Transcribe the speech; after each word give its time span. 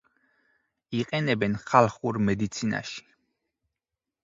იყენებენ 0.99 1.59
ხალხურ 1.67 2.19
მედიცინაში. 2.31 3.07